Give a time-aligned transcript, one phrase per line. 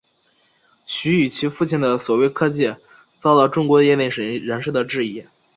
[0.87, 2.73] 徐与其父亲的所谓科技
[3.19, 5.23] 遭到众多业内人士的质疑。